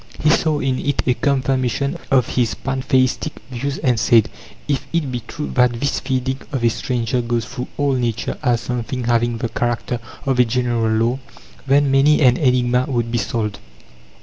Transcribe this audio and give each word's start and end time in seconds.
He 0.19 0.31
saw 0.31 0.59
in 0.59 0.79
it 0.79 1.03
a 1.05 1.13
confirmation 1.13 1.95
of 2.09 2.29
his 2.29 2.55
pantheistic 2.55 3.33
views, 3.51 3.77
and 3.77 3.99
said: 3.99 4.31
"If 4.67 4.87
it 4.91 5.11
be 5.11 5.19
true 5.27 5.51
that 5.53 5.79
this 5.79 5.99
feeding 5.99 6.39
of 6.51 6.63
a 6.63 6.69
stranger 6.69 7.21
goes 7.21 7.45
through 7.45 7.67
all 7.77 7.93
Nature 7.93 8.39
as 8.41 8.61
something 8.61 9.03
having 9.03 9.37
the 9.37 9.49
character 9.49 9.99
of 10.25 10.39
a 10.39 10.43
general 10.45 10.89
law 10.91 11.19
then 11.67 11.91
many 11.91 12.19
an 12.21 12.37
enigma 12.37 12.85
would 12.89 13.11
be 13.11 13.19
solved." 13.19 13.59